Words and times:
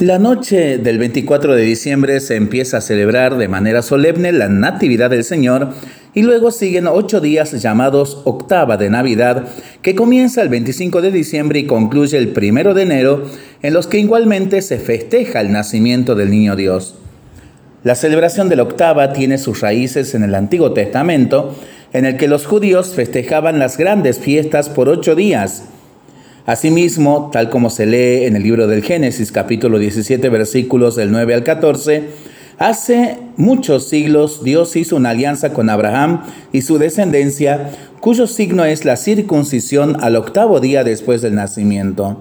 La 0.00 0.18
noche 0.18 0.78
del 0.78 0.98
24 0.98 1.54
de 1.54 1.62
diciembre 1.62 2.18
se 2.18 2.34
empieza 2.34 2.78
a 2.78 2.80
celebrar 2.80 3.36
de 3.36 3.46
manera 3.46 3.80
solemne 3.80 4.32
la 4.32 4.48
Natividad 4.48 5.08
del 5.08 5.22
Señor 5.22 5.68
y 6.14 6.22
luego 6.22 6.50
siguen 6.50 6.88
ocho 6.88 7.20
días 7.20 7.52
llamados 7.62 8.20
Octava 8.24 8.76
de 8.76 8.90
Navidad, 8.90 9.46
que 9.82 9.94
comienza 9.94 10.42
el 10.42 10.48
25 10.48 11.00
de 11.00 11.12
diciembre 11.12 11.60
y 11.60 11.66
concluye 11.66 12.18
el 12.18 12.34
1 12.36 12.74
de 12.74 12.82
enero, 12.82 13.30
en 13.62 13.72
los 13.72 13.86
que 13.86 14.00
igualmente 14.00 14.62
se 14.62 14.78
festeja 14.78 15.40
el 15.40 15.52
nacimiento 15.52 16.16
del 16.16 16.32
Niño 16.32 16.56
Dios. 16.56 16.96
La 17.84 17.94
celebración 17.94 18.48
de 18.48 18.56
la 18.56 18.64
octava 18.64 19.12
tiene 19.12 19.38
sus 19.38 19.60
raíces 19.60 20.16
en 20.16 20.24
el 20.24 20.34
Antiguo 20.34 20.72
Testamento, 20.72 21.54
en 21.92 22.04
el 22.04 22.16
que 22.16 22.26
los 22.26 22.46
judíos 22.46 22.94
festejaban 22.94 23.60
las 23.60 23.78
grandes 23.78 24.18
fiestas 24.18 24.68
por 24.68 24.88
ocho 24.88 25.14
días, 25.14 25.66
Asimismo, 26.46 27.30
tal 27.32 27.48
como 27.48 27.70
se 27.70 27.86
lee 27.86 28.26
en 28.26 28.36
el 28.36 28.42
libro 28.42 28.66
del 28.66 28.82
Génesis 28.82 29.32
capítulo 29.32 29.78
17 29.78 30.28
versículos 30.28 30.94
del 30.94 31.10
9 31.10 31.32
al 31.32 31.42
14, 31.42 32.04
hace 32.58 33.16
muchos 33.38 33.88
siglos 33.88 34.44
Dios 34.44 34.76
hizo 34.76 34.96
una 34.96 35.10
alianza 35.10 35.54
con 35.54 35.70
Abraham 35.70 36.22
y 36.52 36.60
su 36.60 36.76
descendencia, 36.76 37.70
cuyo 38.00 38.26
signo 38.26 38.66
es 38.66 38.84
la 38.84 38.98
circuncisión 38.98 39.96
al 40.02 40.16
octavo 40.16 40.60
día 40.60 40.84
después 40.84 41.22
del 41.22 41.34
nacimiento. 41.34 42.18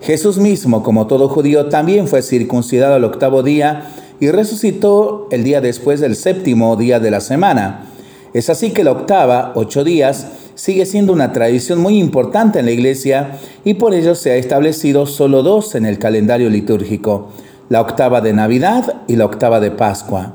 Jesús 0.00 0.38
mismo, 0.38 0.82
como 0.82 1.06
todo 1.06 1.28
judío, 1.28 1.66
también 1.66 2.08
fue 2.08 2.22
circuncidado 2.22 2.94
al 2.94 3.04
octavo 3.04 3.42
día 3.42 3.90
y 4.18 4.30
resucitó 4.30 5.28
el 5.30 5.44
día 5.44 5.60
después 5.60 6.00
del 6.00 6.16
séptimo 6.16 6.74
día 6.76 7.00
de 7.00 7.10
la 7.10 7.20
semana. 7.20 7.84
Es 8.32 8.48
así 8.48 8.70
que 8.70 8.82
la 8.82 8.92
octava, 8.92 9.52
ocho 9.56 9.84
días, 9.84 10.26
sigue 10.56 10.86
siendo 10.86 11.12
una 11.12 11.32
tradición 11.32 11.78
muy 11.78 11.98
importante 11.98 12.58
en 12.58 12.64
la 12.64 12.72
iglesia 12.72 13.38
y 13.62 13.74
por 13.74 13.94
ello 13.94 14.14
se 14.14 14.32
ha 14.32 14.36
establecido 14.36 15.06
solo 15.06 15.42
dos 15.42 15.74
en 15.74 15.84
el 15.86 15.98
calendario 15.98 16.50
litúrgico, 16.50 17.28
la 17.68 17.82
octava 17.82 18.20
de 18.22 18.32
Navidad 18.32 19.02
y 19.06 19.16
la 19.16 19.26
octava 19.26 19.60
de 19.60 19.70
Pascua. 19.70 20.32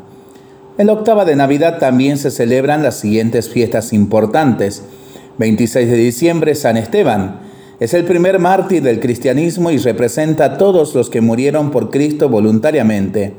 En 0.78 0.88
la 0.88 0.94
octava 0.94 1.26
de 1.26 1.36
Navidad 1.36 1.80
también 1.80 2.18
se 2.18 2.32
celebran 2.32 2.84
las 2.84 3.00
siguientes 3.00 3.50
fiestas 3.50 3.94
importantes. 3.94 4.84
26 5.38 5.90
de 5.90 5.98
diciembre, 5.98 6.56
San 6.56 6.78
Esteban. 6.78 7.40
Es 7.80 7.96
el 7.96 8.06
primer 8.06 8.38
mártir 8.38 8.84
del 8.84 9.00
cristianismo 9.00 9.72
y 9.72 9.80
representa 9.80 10.46
a 10.46 10.58
todos 10.58 10.94
los 10.94 11.10
que 11.10 11.20
murieron 11.20 11.72
por 11.72 11.90
Cristo 11.90 12.30
voluntariamente. 12.30 13.34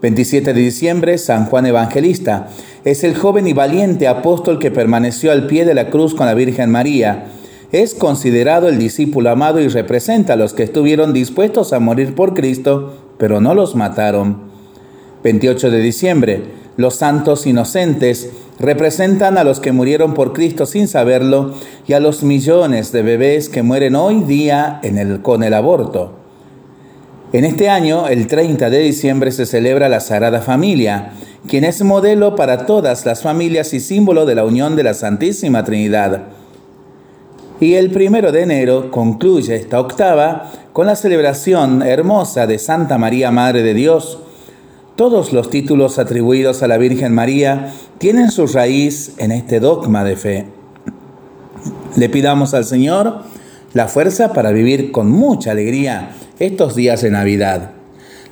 27 0.00 0.52
de 0.52 0.60
diciembre, 0.60 1.18
San 1.18 1.46
Juan 1.46 1.66
Evangelista. 1.66 2.48
Es 2.84 3.02
el 3.02 3.14
joven 3.14 3.46
y 3.46 3.54
valiente 3.54 4.06
apóstol 4.06 4.58
que 4.58 4.70
permaneció 4.70 5.32
al 5.32 5.46
pie 5.46 5.64
de 5.64 5.72
la 5.72 5.88
cruz 5.88 6.14
con 6.14 6.26
la 6.26 6.34
Virgen 6.34 6.70
María. 6.70 7.28
Es 7.72 7.94
considerado 7.94 8.68
el 8.68 8.78
discípulo 8.78 9.30
amado 9.30 9.58
y 9.58 9.68
representa 9.68 10.34
a 10.34 10.36
los 10.36 10.52
que 10.52 10.64
estuvieron 10.64 11.14
dispuestos 11.14 11.72
a 11.72 11.80
morir 11.80 12.14
por 12.14 12.34
Cristo, 12.34 12.92
pero 13.16 13.40
no 13.40 13.54
los 13.54 13.74
mataron. 13.74 14.52
28 15.22 15.70
de 15.70 15.80
diciembre, 15.80 16.42
los 16.76 16.96
santos 16.96 17.46
inocentes 17.46 18.28
representan 18.58 19.38
a 19.38 19.44
los 19.44 19.60
que 19.60 19.72
murieron 19.72 20.12
por 20.12 20.34
Cristo 20.34 20.66
sin 20.66 20.86
saberlo 20.86 21.54
y 21.86 21.94
a 21.94 22.00
los 22.00 22.22
millones 22.22 22.92
de 22.92 23.00
bebés 23.00 23.48
que 23.48 23.62
mueren 23.62 23.96
hoy 23.96 24.20
día 24.24 24.82
con 25.22 25.42
el 25.42 25.54
aborto. 25.54 26.12
En 27.32 27.44
este 27.44 27.70
año, 27.70 28.08
el 28.08 28.26
30 28.26 28.68
de 28.68 28.78
diciembre, 28.80 29.32
se 29.32 29.46
celebra 29.46 29.88
la 29.88 30.00
Sagrada 30.00 30.40
Familia, 30.40 31.14
quien 31.48 31.64
es 31.64 31.82
modelo 31.82 32.36
para 32.36 32.66
todas 32.66 33.04
las 33.04 33.22
familias 33.22 33.74
y 33.74 33.80
símbolo 33.80 34.24
de 34.26 34.34
la 34.34 34.44
unión 34.44 34.76
de 34.76 34.82
la 34.82 34.94
Santísima 34.94 35.64
Trinidad. 35.64 36.22
Y 37.60 37.74
el 37.74 37.90
primero 37.90 38.32
de 38.32 38.42
enero 38.42 38.90
concluye 38.90 39.54
esta 39.54 39.78
octava 39.78 40.50
con 40.72 40.86
la 40.86 40.96
celebración 40.96 41.82
hermosa 41.82 42.46
de 42.46 42.58
Santa 42.58 42.98
María, 42.98 43.30
Madre 43.30 43.62
de 43.62 43.74
Dios. 43.74 44.18
Todos 44.96 45.32
los 45.32 45.50
títulos 45.50 45.98
atribuidos 45.98 46.62
a 46.62 46.68
la 46.68 46.78
Virgen 46.78 47.14
María 47.14 47.72
tienen 47.98 48.30
su 48.30 48.46
raíz 48.46 49.14
en 49.18 49.30
este 49.30 49.60
dogma 49.60 50.04
de 50.04 50.16
fe. 50.16 50.46
Le 51.96 52.08
pidamos 52.08 52.54
al 52.54 52.64
Señor 52.64 53.22
la 53.72 53.88
fuerza 53.88 54.32
para 54.32 54.50
vivir 54.50 54.90
con 54.92 55.10
mucha 55.10 55.52
alegría 55.52 56.10
estos 56.38 56.74
días 56.74 57.02
de 57.02 57.10
Navidad. 57.10 57.83